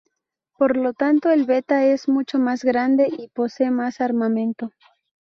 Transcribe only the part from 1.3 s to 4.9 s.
Beta es mucho más grande y posee más armamento.